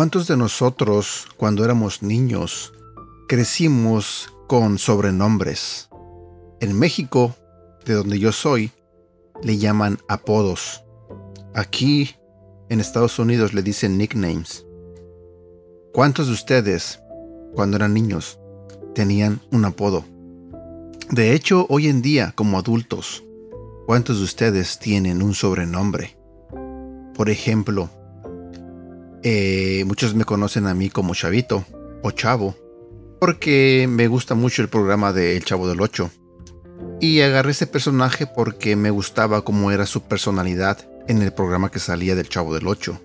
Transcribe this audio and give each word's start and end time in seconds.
¿Cuántos 0.00 0.28
de 0.28 0.36
nosotros, 0.36 1.26
cuando 1.36 1.62
éramos 1.64 2.02
niños, 2.02 2.72
crecimos 3.28 4.32
con 4.46 4.78
sobrenombres? 4.78 5.90
En 6.60 6.78
México, 6.78 7.34
de 7.84 7.94
donde 7.94 8.18
yo 8.18 8.32
soy, 8.32 8.72
le 9.42 9.58
llaman 9.58 9.98
apodos. 10.08 10.84
Aquí, 11.54 12.14
en 12.68 12.80
Estados 12.80 13.18
Unidos, 13.18 13.52
le 13.52 13.62
dicen 13.62 13.98
nicknames. 13.98 14.64
¿Cuántos 15.92 16.28
de 16.28 16.34
ustedes, 16.34 17.00
cuando 17.52 17.76
eran 17.76 17.94
niños, 17.94 18.38
tenían 18.94 19.40
un 19.50 19.64
apodo? 19.64 20.04
De 21.10 21.34
hecho, 21.34 21.66
hoy 21.68 21.88
en 21.88 22.00
día, 22.00 22.32
como 22.36 22.58
adultos, 22.58 23.24
¿cuántos 23.86 24.18
de 24.18 24.24
ustedes 24.24 24.78
tienen 24.78 25.20
un 25.20 25.34
sobrenombre? 25.34 26.16
Por 27.16 27.28
ejemplo, 27.28 27.90
eh, 29.24 29.82
muchos 29.84 30.14
me 30.14 30.24
conocen 30.24 30.68
a 30.68 30.74
mí 30.74 30.90
como 30.90 31.16
Chavito 31.16 31.64
o 32.04 32.12
Chavo, 32.12 32.54
porque 33.18 33.88
me 33.90 34.06
gusta 34.06 34.36
mucho 34.36 34.62
el 34.62 34.68
programa 34.68 35.12
de 35.12 35.36
El 35.36 35.44
Chavo 35.44 35.68
del 35.68 35.80
Ocho. 35.80 36.12
Y 37.00 37.20
agarré 37.22 37.50
ese 37.50 37.66
personaje 37.66 38.28
porque 38.28 38.76
me 38.76 38.90
gustaba 38.90 39.42
cómo 39.42 39.72
era 39.72 39.86
su 39.86 40.02
personalidad 40.02 40.88
en 41.08 41.20
el 41.20 41.32
programa 41.32 41.72
que 41.72 41.80
salía 41.80 42.14
del 42.14 42.28
Chavo 42.28 42.54
del 42.54 42.68
Ocho. 42.68 43.00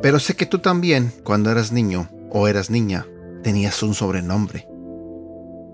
Pero 0.00 0.20
sé 0.20 0.36
que 0.36 0.46
tú 0.46 0.60
también, 0.60 1.12
cuando 1.24 1.50
eras 1.50 1.72
niño 1.72 2.08
o 2.30 2.46
eras 2.46 2.70
niña, 2.70 3.06
tenías 3.42 3.82
un 3.82 3.94
sobrenombre. 3.94 4.68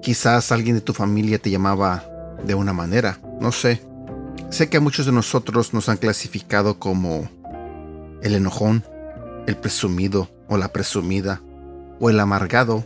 Quizás 0.01 0.53
alguien 0.53 0.77
de 0.77 0.83
tu 0.83 0.93
familia 0.93 1.39
te 1.39 1.51
llamaba 1.51 2.05
de 2.45 2.55
una 2.55 2.73
manera, 2.73 3.19
no 3.41 3.53
sé. 3.53 3.81
Sé 4.51 4.69
que 4.69 4.79
a 4.79 4.81
muchos 4.81 5.07
de 5.07 5.13
nosotros 5.13 5.75
nos 5.75 5.89
han 5.89 5.97
clasificado 5.97 6.79
como 6.79 7.29
el 8.23 8.35
enojón, 8.35 8.85
el 9.47 9.57
presumido 9.57 10.31
o 10.49 10.57
la 10.57 10.69
presumida, 10.69 11.41
o 12.01 12.11
el 12.11 12.21
amargado, 12.21 12.85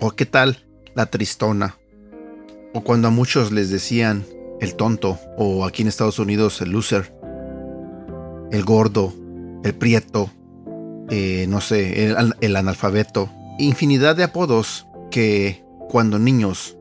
o 0.00 0.10
qué 0.12 0.26
tal 0.26 0.64
la 0.94 1.06
tristona, 1.06 1.76
o 2.72 2.82
cuando 2.82 3.08
a 3.08 3.10
muchos 3.10 3.52
les 3.52 3.70
decían 3.70 4.24
el 4.60 4.74
tonto, 4.74 5.18
o 5.36 5.64
aquí 5.64 5.82
en 5.82 5.88
Estados 5.88 6.18
Unidos 6.18 6.60
el 6.60 6.70
loser, 6.70 7.14
el 8.50 8.64
gordo, 8.64 9.12
el 9.64 9.74
prieto, 9.74 10.30
eh, 11.10 11.46
no 11.48 11.60
sé, 11.60 12.14
el, 12.40 12.56
analfabeto, 12.56 13.30
infinidad 13.58 14.14
de 14.14 14.24
apodos 14.24 14.86
que 15.10 15.64
cuando 15.88 16.18
niños 16.18 16.76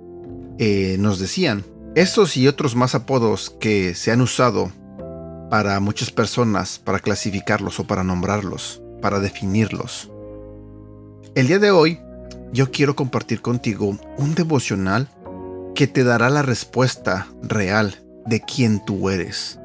eh, 0.60 0.98
nos 1.00 1.18
decían. 1.18 1.64
Estos 1.96 2.38
y 2.38 2.48
otros 2.48 2.76
más 2.76 2.94
apodos 2.94 3.56
que 3.60 3.96
se 3.96 4.12
han 4.12 4.22
usado 4.22 4.72
para 5.50 5.80
muchas 5.80 6.12
personas 6.12 6.80
para 6.80 7.00
clasificarlos 7.00 7.80
o 7.80 7.86
para 7.86 8.04
nombrarlos, 8.04 8.82
para 9.02 9.20
definirlos. 9.20 10.12
El 11.36 11.48
día 11.48 11.60
de 11.60 11.72
hoy 11.72 12.00
yo 12.52 12.72
quiero 12.72 12.96
compartir 12.96 13.42
contigo 13.42 13.98
un 14.18 14.36
devocional 14.36 15.08
que 15.76 15.88
te 15.88 16.04
dará 16.04 16.30
la 16.30 16.42
respuesta 16.42 17.28
real 17.42 17.96
de 18.26 18.42
quién 18.42 18.84
tú 18.84 19.10
eres. 19.10 19.60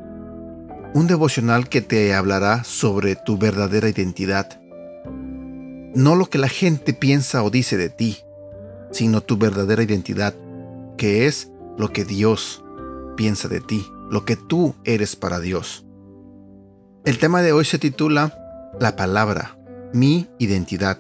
Un 0.94 1.06
devocional 1.06 1.69
que 1.69 1.81
te 1.81 2.14
hablará 2.14 2.64
sobre 2.64 3.17
tu 3.17 3.39
verdadera 3.39 3.89
identidad. 3.89 4.61
No 5.95 6.14
lo 6.14 6.27
que 6.27 6.39
la 6.39 6.48
gente 6.48 6.92
piensa 6.95 7.42
o 7.42 7.50
dice 7.50 7.77
de 7.77 7.91
ti, 7.91 8.19
sino 8.91 9.20
tu 9.20 9.36
verdadera 9.36 9.83
identidad, 9.83 10.35
que 10.96 11.27
es 11.27 11.51
lo 11.77 11.92
que 11.92 12.05
Dios 12.05 12.64
piensa 13.17 13.48
de 13.48 13.61
ti 13.61 13.85
lo 14.11 14.24
que 14.24 14.36
tú 14.36 14.74
eres 14.85 15.17
para 15.17 15.40
Dios. 15.40 15.85
El 17.05 17.18
tema 17.18 17.42
de 17.42 17.52
hoy 17.52 17.64
se 17.64 17.79
titula 17.79 18.34
La 18.80 18.96
palabra, 18.96 19.58
mi 19.92 20.29
identidad. 20.39 20.98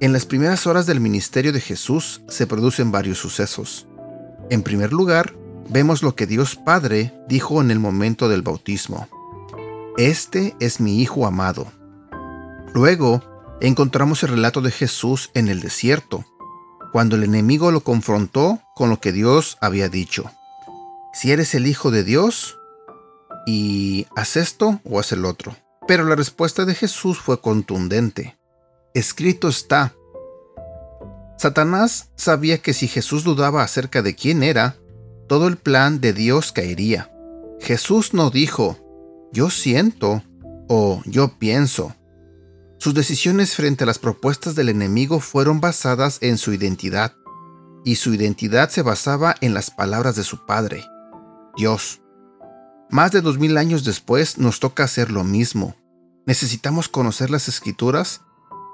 En 0.00 0.12
las 0.12 0.26
primeras 0.26 0.66
horas 0.66 0.86
del 0.86 1.00
ministerio 1.00 1.52
de 1.52 1.60
Jesús 1.60 2.22
se 2.28 2.46
producen 2.46 2.90
varios 2.90 3.18
sucesos. 3.18 3.86
En 4.50 4.62
primer 4.62 4.92
lugar, 4.92 5.32
vemos 5.68 6.02
lo 6.02 6.14
que 6.14 6.26
Dios 6.26 6.56
Padre 6.56 7.14
dijo 7.28 7.60
en 7.60 7.70
el 7.70 7.78
momento 7.78 8.28
del 8.28 8.42
bautismo. 8.42 9.08
Este 9.98 10.56
es 10.60 10.80
mi 10.80 11.00
Hijo 11.00 11.26
amado. 11.26 11.66
Luego, 12.74 13.22
encontramos 13.60 14.22
el 14.22 14.30
relato 14.30 14.60
de 14.60 14.70
Jesús 14.70 15.30
en 15.34 15.48
el 15.48 15.60
desierto, 15.60 16.24
cuando 16.92 17.16
el 17.16 17.24
enemigo 17.24 17.70
lo 17.70 17.80
confrontó 17.80 18.60
con 18.74 18.90
lo 18.90 19.00
que 19.00 19.12
Dios 19.12 19.58
había 19.60 19.88
dicho 19.88 20.30
si 21.12 21.30
eres 21.30 21.54
el 21.54 21.66
Hijo 21.66 21.90
de 21.90 22.04
Dios 22.04 22.58
y 23.46 24.06
haz 24.16 24.36
esto 24.36 24.80
o 24.84 24.98
haz 24.98 25.12
el 25.12 25.24
otro. 25.24 25.54
Pero 25.86 26.04
la 26.04 26.16
respuesta 26.16 26.64
de 26.64 26.74
Jesús 26.74 27.18
fue 27.18 27.40
contundente. 27.40 28.38
Escrito 28.94 29.48
está. 29.48 29.94
Satanás 31.38 32.10
sabía 32.16 32.58
que 32.58 32.72
si 32.72 32.88
Jesús 32.88 33.24
dudaba 33.24 33.62
acerca 33.62 34.00
de 34.00 34.14
quién 34.14 34.42
era, 34.42 34.76
todo 35.32 35.48
el 35.48 35.56
plan 35.56 36.02
de 36.02 36.12
Dios 36.12 36.52
caería. 36.52 37.10
Jesús 37.58 38.12
no 38.12 38.28
dijo, 38.28 38.76
yo 39.32 39.48
siento 39.48 40.22
o 40.68 41.00
yo 41.06 41.38
pienso. 41.38 41.96
Sus 42.76 42.92
decisiones 42.92 43.56
frente 43.56 43.84
a 43.84 43.86
las 43.86 43.98
propuestas 43.98 44.56
del 44.56 44.68
enemigo 44.68 45.20
fueron 45.20 45.58
basadas 45.58 46.18
en 46.20 46.36
su 46.36 46.52
identidad, 46.52 47.14
y 47.82 47.94
su 47.94 48.12
identidad 48.12 48.68
se 48.68 48.82
basaba 48.82 49.34
en 49.40 49.54
las 49.54 49.70
palabras 49.70 50.16
de 50.16 50.22
su 50.22 50.44
Padre. 50.44 50.84
Dios. 51.56 52.02
Más 52.90 53.10
de 53.10 53.22
dos 53.22 53.38
mil 53.38 53.56
años 53.56 53.84
después 53.84 54.36
nos 54.36 54.60
toca 54.60 54.84
hacer 54.84 55.10
lo 55.10 55.24
mismo. 55.24 55.74
Necesitamos 56.26 56.90
conocer 56.90 57.30
las 57.30 57.48
escrituras 57.48 58.20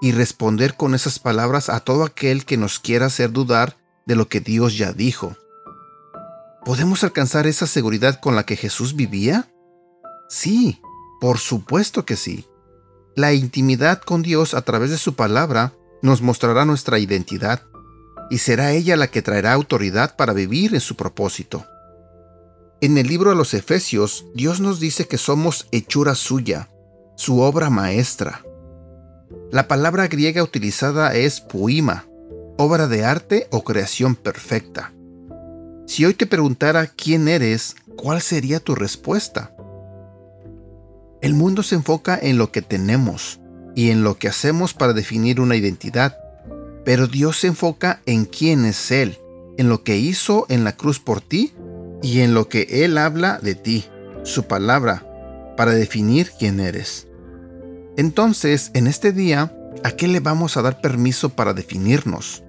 y 0.03 0.11
responder 0.11 0.75
con 0.75 0.97
esas 0.97 1.21
palabras 1.21 1.69
a 1.69 1.79
todo 1.79 2.03
aquel 2.03 2.45
que 2.45 2.57
nos 2.57 2.81
quiera 2.81 3.07
hacer 3.07 3.31
dudar 3.31 3.77
de 4.07 4.17
lo 4.17 4.29
que 4.29 4.41
Dios 4.41 4.77
ya 4.77 4.93
dijo. 4.93 5.37
¿Podemos 6.69 7.03
alcanzar 7.03 7.47
esa 7.47 7.67
seguridad 7.67 8.21
con 8.21 8.37
la 8.37 8.45
que 8.45 8.55
Jesús 8.55 8.95
vivía? 8.95 9.51
Sí, 10.29 10.83
por 11.19 11.39
supuesto 11.39 12.05
que 12.05 12.15
sí. 12.15 12.45
La 13.17 13.33
intimidad 13.33 14.03
con 14.03 14.21
Dios 14.21 14.53
a 14.53 14.61
través 14.61 14.91
de 14.91 14.99
su 14.99 15.15
palabra 15.15 15.73
nos 16.03 16.21
mostrará 16.21 16.67
nuestra 16.67 16.99
identidad, 16.99 17.63
y 18.29 18.37
será 18.37 18.73
ella 18.73 18.99
la 18.99 19.07
que 19.07 19.23
traerá 19.23 19.55
autoridad 19.55 20.15
para 20.17 20.35
vivir 20.35 20.75
en 20.75 20.83
su 20.83 20.95
propósito. 20.95 21.65
En 22.83 22.99
el 22.99 23.07
libro 23.07 23.31
a 23.31 23.35
los 23.35 23.55
Efesios, 23.55 24.27
Dios 24.35 24.61
nos 24.61 24.79
dice 24.79 25.09
que 25.09 25.17
somos 25.17 25.69
hechura 25.73 26.15
suya, 26.15 26.69
su 27.17 27.41
obra 27.41 27.71
maestra. 27.71 28.45
La 29.51 29.69
palabra 29.69 30.07
griega 30.07 30.43
utilizada 30.43 31.15
es 31.15 31.41
poima, 31.41 32.05
obra 32.59 32.89
de 32.89 33.07
arte 33.07 33.49
o 33.53 33.65
creación 33.65 34.17
perfecta. 34.17 34.93
Si 35.89 36.05
hoy 36.05 36.13
te 36.13 36.27
preguntara 36.27 36.87
quién 36.87 37.29
eres, 37.29 37.75
¿cuál 37.97 38.21
sería 38.21 38.61
tu 38.61 38.75
respuesta? 38.75 39.55
El 41.23 41.33
mundo 41.33 41.63
se 41.63 41.77
enfoca 41.77 42.19
en 42.21 42.37
lo 42.37 42.53
que 42.53 42.61
tenemos 42.61 43.41
y 43.75 43.89
en 43.89 44.05
lo 44.05 44.19
que 44.19 44.29
hacemos 44.29 44.75
para 44.75 44.93
definir 44.93 45.41
una 45.41 45.57
identidad, 45.57 46.19
pero 46.85 47.07
Dios 47.07 47.39
se 47.39 47.47
enfoca 47.47 48.03
en 48.05 48.27
quién 48.27 48.67
es 48.67 48.91
Él, 48.91 49.17
en 49.57 49.71
lo 49.71 49.83
que 49.83 49.97
hizo 49.97 50.45
en 50.51 50.63
la 50.63 50.77
cruz 50.77 51.01
por 51.01 51.23
ti 51.23 51.55
y 52.03 52.21
en 52.21 52.35
lo 52.35 52.51
que 52.51 52.85
Él 52.85 52.99
habla 52.99 53.39
de 53.39 53.55
ti, 53.55 53.87
su 54.25 54.43
palabra, 54.43 55.07
para 55.57 55.73
definir 55.73 56.33
quién 56.39 56.61
eres. 56.61 57.09
Entonces, 57.97 58.73
en 58.75 58.89
este 58.89 59.13
día, 59.13 59.57
¿a 59.83 59.93
qué 59.93 60.07
le 60.07 60.21
vamos 60.21 60.59
a 60.59 60.63
dar 60.63 60.83
permiso 60.83 61.31
para 61.31 61.55
definirnos? 61.55 62.45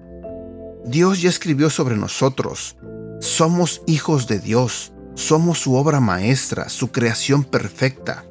Dios 0.84 1.22
ya 1.22 1.30
escribió 1.30 1.70
sobre 1.70 1.96
nosotros. 1.96 2.76
Somos 3.20 3.82
hijos 3.86 4.26
de 4.26 4.38
Dios. 4.38 4.92
Somos 5.14 5.58
su 5.58 5.74
obra 5.74 6.00
maestra, 6.00 6.70
su 6.70 6.90
creación 6.90 7.44
perfecta. 7.44 8.24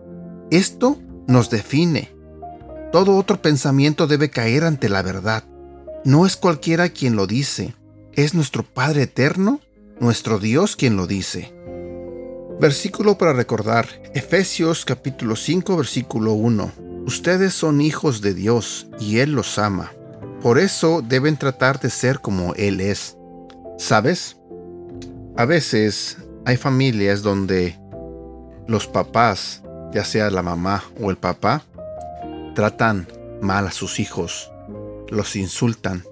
Esto 0.50 0.97
nos 1.27 1.51
define. 1.51 2.12
Todo 2.91 3.15
otro 3.15 3.39
pensamiento 3.39 4.07
debe 4.07 4.31
caer 4.31 4.63
ante 4.63 4.89
la 4.89 5.03
verdad. 5.03 5.44
No 6.03 6.25
es 6.25 6.36
cualquiera 6.38 6.89
quien 6.89 7.15
lo 7.15 7.27
dice. 7.27 7.75
Es 8.13 8.33
nuestro 8.33 8.63
Padre 8.63 9.03
eterno 9.03 9.62
nuestro 10.00 10.39
Dios 10.39 10.75
quien 10.75 10.95
lo 10.97 11.06
dice. 11.06 11.53
Versículo 12.59 13.18
para 13.18 13.33
recordar, 13.33 13.88
Efesios 14.15 14.86
capítulo 14.86 15.36
5 15.36 15.77
versículo 15.77 16.33
1. 16.33 16.71
Ustedes 17.06 17.53
son 17.53 17.80
hijos 17.80 18.21
de 18.21 18.33
Dios 18.33 18.88
y 19.00 19.19
Él 19.19 19.33
los 19.33 19.59
ama. 19.59 19.91
Por 20.41 20.57
eso 20.57 21.03
deben 21.07 21.38
tratar 21.38 21.80
de 21.80 21.91
ser 21.91 22.21
como 22.21 22.56
Él 22.56 22.81
es. 22.81 23.18
¿Sabes? 23.77 24.38
A 25.39 25.45
veces 25.45 26.18
hay 26.44 26.57
familias 26.57 27.21
donde 27.21 27.80
los 28.68 28.88
papás, 28.88 29.63
ya 29.94 30.03
sea 30.03 30.30
la 30.31 30.44
mamá 30.44 30.83
o 31.00 31.12
el 31.12 31.15
papá, 31.15 31.63
tratan 32.56 33.07
mal 33.39 33.65
a 33.65 33.71
sus 33.71 34.01
hijos, 34.01 34.51
los 35.07 35.38
insultan, 35.38 36.03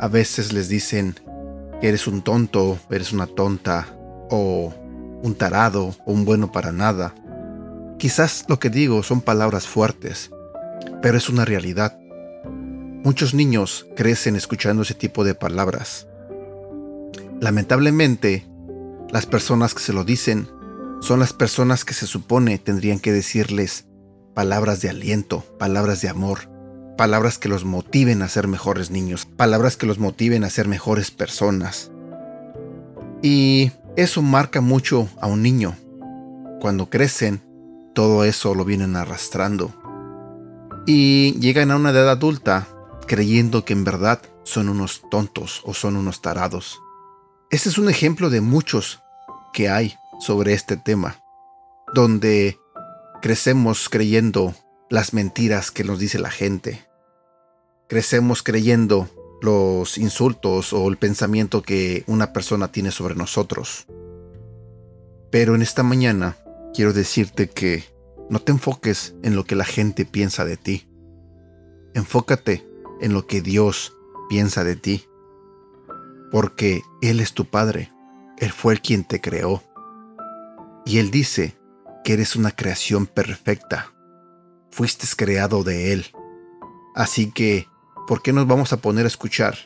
a 0.00 0.08
veces 0.08 0.54
les 0.54 0.70
dicen 0.70 1.16
eres 1.82 2.06
un 2.06 2.22
tonto, 2.22 2.78
eres 2.88 3.12
una 3.12 3.26
tonta, 3.26 3.86
o 4.30 4.72
un 5.22 5.34
tarado, 5.34 5.94
o 6.06 6.12
un 6.14 6.24
bueno 6.24 6.50
para 6.50 6.72
nada. 6.72 7.14
Quizás 7.98 8.46
lo 8.48 8.58
que 8.58 8.70
digo 8.70 9.02
son 9.02 9.20
palabras 9.20 9.66
fuertes, 9.66 10.30
pero 11.02 11.18
es 11.18 11.28
una 11.28 11.44
realidad. 11.44 11.98
Muchos 13.04 13.34
niños 13.34 13.86
crecen 13.94 14.36
escuchando 14.36 14.84
ese 14.84 14.94
tipo 14.94 15.22
de 15.22 15.34
palabras. 15.34 16.08
Lamentablemente, 17.40 18.46
las 19.10 19.26
personas 19.26 19.74
que 19.74 19.80
se 19.80 19.92
lo 19.92 20.04
dicen 20.04 20.48
son 21.00 21.20
las 21.20 21.32
personas 21.32 21.84
que 21.84 21.94
se 21.94 22.06
supone 22.06 22.58
tendrían 22.58 22.98
que 22.98 23.12
decirles 23.12 23.86
palabras 24.34 24.80
de 24.80 24.90
aliento, 24.90 25.44
palabras 25.58 26.00
de 26.00 26.08
amor, 26.08 26.50
palabras 26.96 27.38
que 27.38 27.48
los 27.48 27.64
motiven 27.64 28.22
a 28.22 28.28
ser 28.28 28.48
mejores 28.48 28.90
niños, 28.90 29.24
palabras 29.24 29.76
que 29.76 29.86
los 29.86 29.98
motiven 29.98 30.42
a 30.44 30.50
ser 30.50 30.66
mejores 30.66 31.10
personas. 31.10 31.92
Y 33.22 33.70
eso 33.96 34.20
marca 34.20 34.60
mucho 34.60 35.08
a 35.20 35.28
un 35.28 35.42
niño. 35.42 35.76
Cuando 36.60 36.90
crecen, 36.90 37.40
todo 37.94 38.24
eso 38.24 38.54
lo 38.54 38.64
vienen 38.64 38.96
arrastrando. 38.96 39.72
Y 40.86 41.38
llegan 41.38 41.70
a 41.70 41.76
una 41.76 41.90
edad 41.90 42.10
adulta 42.10 42.66
creyendo 43.06 43.64
que 43.64 43.72
en 43.72 43.84
verdad 43.84 44.20
son 44.42 44.68
unos 44.68 45.02
tontos 45.10 45.62
o 45.64 45.74
son 45.74 45.96
unos 45.96 46.20
tarados. 46.20 46.80
Este 47.50 47.70
es 47.70 47.78
un 47.78 47.88
ejemplo 47.88 48.28
de 48.28 48.42
muchos 48.42 49.02
que 49.54 49.70
hay 49.70 49.94
sobre 50.20 50.52
este 50.52 50.76
tema, 50.76 51.24
donde 51.94 52.58
crecemos 53.22 53.88
creyendo 53.88 54.54
las 54.90 55.14
mentiras 55.14 55.70
que 55.70 55.82
nos 55.82 55.98
dice 55.98 56.18
la 56.18 56.30
gente. 56.30 56.86
Crecemos 57.88 58.42
creyendo 58.42 59.08
los 59.40 59.96
insultos 59.96 60.74
o 60.74 60.86
el 60.88 60.98
pensamiento 60.98 61.62
que 61.62 62.04
una 62.06 62.34
persona 62.34 62.70
tiene 62.70 62.90
sobre 62.90 63.14
nosotros. 63.14 63.86
Pero 65.30 65.54
en 65.54 65.62
esta 65.62 65.82
mañana 65.82 66.36
quiero 66.74 66.92
decirte 66.92 67.48
que 67.48 67.82
no 68.28 68.40
te 68.40 68.52
enfoques 68.52 69.14
en 69.22 69.36
lo 69.36 69.44
que 69.44 69.56
la 69.56 69.64
gente 69.64 70.04
piensa 70.04 70.44
de 70.44 70.58
ti. 70.58 70.86
Enfócate 71.94 72.68
en 73.00 73.14
lo 73.14 73.26
que 73.26 73.40
Dios 73.40 73.94
piensa 74.28 74.64
de 74.64 74.76
ti 74.76 75.07
porque 76.30 76.82
Él 77.00 77.20
es 77.20 77.32
tu 77.32 77.46
Padre, 77.46 77.92
Él 78.38 78.52
fue 78.52 78.74
el 78.74 78.80
quien 78.80 79.04
te 79.04 79.20
creó. 79.20 79.62
Y 80.84 80.98
Él 80.98 81.10
dice 81.10 81.58
que 82.04 82.14
eres 82.14 82.36
una 82.36 82.50
creación 82.50 83.06
perfecta, 83.06 83.92
fuiste 84.70 85.06
creado 85.16 85.64
de 85.64 85.92
Él. 85.92 86.06
Así 86.94 87.30
que, 87.30 87.68
¿por 88.06 88.22
qué 88.22 88.32
nos 88.32 88.46
vamos 88.46 88.72
a 88.72 88.78
poner 88.78 89.04
a 89.04 89.08
escuchar 89.08 89.56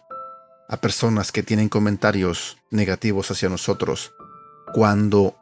a 0.69 0.81
personas 0.81 1.33
que 1.33 1.43
tienen 1.43 1.69
comentarios 1.69 2.59
negativos 2.71 3.31
hacia 3.31 3.49
nosotros 3.49 4.15
cuando 4.73 5.37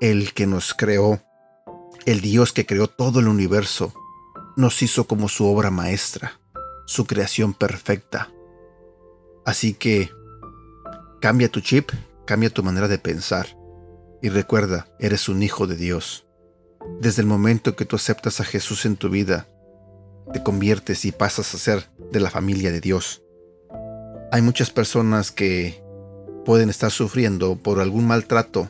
el 0.00 0.34
que 0.34 0.46
nos 0.46 0.74
creó, 0.74 1.22
el 2.06 2.20
Dios 2.20 2.52
que 2.52 2.66
creó 2.66 2.88
todo 2.88 3.20
el 3.20 3.28
universo, 3.28 3.94
nos 4.56 4.82
hizo 4.82 5.04
como 5.04 5.28
su 5.28 5.46
obra 5.46 5.70
maestra, 5.70 6.40
su 6.86 7.06
creación 7.06 7.54
perfecta? 7.54 8.30
Así 9.44 9.74
que 9.74 10.10
Cambia 11.22 11.48
tu 11.48 11.60
chip, 11.60 11.92
cambia 12.24 12.50
tu 12.50 12.64
manera 12.64 12.88
de 12.88 12.98
pensar. 12.98 13.46
Y 14.20 14.28
recuerda, 14.28 14.88
eres 14.98 15.28
un 15.28 15.44
hijo 15.44 15.68
de 15.68 15.76
Dios. 15.76 16.26
Desde 17.00 17.22
el 17.22 17.28
momento 17.28 17.76
que 17.76 17.84
tú 17.84 17.94
aceptas 17.94 18.40
a 18.40 18.44
Jesús 18.44 18.86
en 18.86 18.96
tu 18.96 19.08
vida, 19.08 19.46
te 20.32 20.42
conviertes 20.42 21.04
y 21.04 21.12
pasas 21.12 21.54
a 21.54 21.58
ser 21.58 21.88
de 22.10 22.18
la 22.18 22.28
familia 22.28 22.72
de 22.72 22.80
Dios. 22.80 23.22
Hay 24.32 24.42
muchas 24.42 24.70
personas 24.70 25.30
que 25.30 25.80
pueden 26.44 26.70
estar 26.70 26.90
sufriendo 26.90 27.54
por 27.54 27.78
algún 27.78 28.08
maltrato 28.08 28.68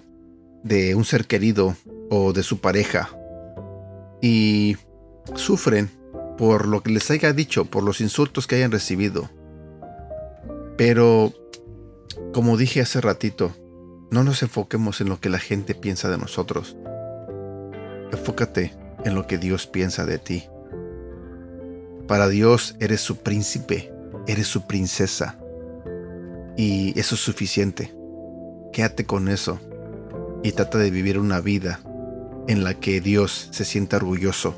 de 0.62 0.94
un 0.94 1.06
ser 1.06 1.26
querido 1.26 1.74
o 2.10 2.34
de 2.34 2.42
su 2.42 2.60
pareja 2.60 3.08
y 4.20 4.76
sufren 5.36 5.88
por 6.36 6.68
lo 6.68 6.82
que 6.82 6.90
les 6.90 7.10
haya 7.10 7.32
dicho, 7.32 7.64
por 7.64 7.82
los 7.82 8.02
insultos 8.02 8.46
que 8.46 8.56
hayan 8.56 8.72
recibido. 8.72 9.30
Pero 10.76 11.32
como 12.32 12.56
dije 12.56 12.80
hace 12.80 13.00
ratito, 13.00 13.52
no 14.10 14.24
nos 14.24 14.42
enfoquemos 14.42 15.00
en 15.00 15.08
lo 15.08 15.20
que 15.20 15.30
la 15.30 15.38
gente 15.38 15.74
piensa 15.74 16.10
de 16.10 16.18
nosotros. 16.18 16.76
Enfócate 18.12 18.74
en 19.04 19.14
lo 19.14 19.26
que 19.26 19.38
Dios 19.38 19.66
piensa 19.66 20.04
de 20.04 20.18
ti. 20.18 20.44
Para 22.06 22.28
Dios 22.28 22.76
eres 22.78 23.00
su 23.00 23.16
príncipe, 23.18 23.92
eres 24.26 24.46
su 24.46 24.66
princesa. 24.66 25.38
Y 26.56 26.98
eso 26.98 27.14
es 27.14 27.20
suficiente. 27.22 27.94
Quédate 28.72 29.06
con 29.06 29.28
eso 29.28 29.58
y 30.42 30.52
trata 30.52 30.78
de 30.78 30.90
vivir 30.90 31.18
una 31.18 31.40
vida 31.40 31.80
en 32.48 32.64
la 32.64 32.74
que 32.74 33.00
Dios 33.00 33.48
se 33.52 33.64
sienta 33.64 33.96
orgulloso 33.96 34.54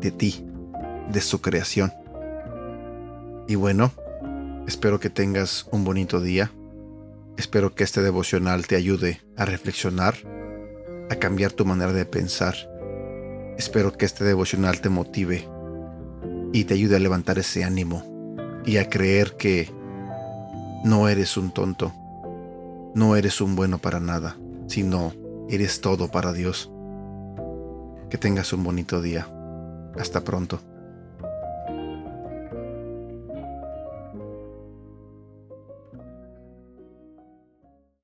de 0.00 0.10
ti, 0.10 0.46
de 1.10 1.20
su 1.20 1.40
creación. 1.40 1.92
Y 3.48 3.56
bueno, 3.56 3.92
espero 4.66 5.00
que 5.00 5.10
tengas 5.10 5.66
un 5.70 5.84
bonito 5.84 6.20
día 6.20 6.52
Espero 7.36 7.74
que 7.74 7.84
este 7.84 8.02
devocional 8.02 8.66
te 8.66 8.76
ayude 8.76 9.20
a 9.36 9.44
reflexionar, 9.44 10.14
a 11.10 11.16
cambiar 11.16 11.52
tu 11.52 11.64
manera 11.64 11.92
de 11.92 12.04
pensar. 12.04 12.54
Espero 13.56 13.92
que 13.92 14.06
este 14.06 14.24
devocional 14.24 14.80
te 14.80 14.88
motive 14.88 15.48
y 16.52 16.64
te 16.64 16.74
ayude 16.74 16.96
a 16.96 17.00
levantar 17.00 17.38
ese 17.38 17.64
ánimo 17.64 18.36
y 18.64 18.76
a 18.76 18.88
creer 18.88 19.36
que 19.36 19.70
no 20.84 21.08
eres 21.08 21.36
un 21.36 21.52
tonto, 21.52 21.92
no 22.94 23.16
eres 23.16 23.40
un 23.40 23.56
bueno 23.56 23.78
para 23.78 24.00
nada, 24.00 24.36
sino 24.66 25.12
eres 25.48 25.80
todo 25.80 26.10
para 26.10 26.32
Dios. 26.32 26.70
Que 28.08 28.18
tengas 28.18 28.52
un 28.52 28.64
bonito 28.64 29.00
día. 29.00 29.28
Hasta 29.98 30.22
pronto. 30.22 30.60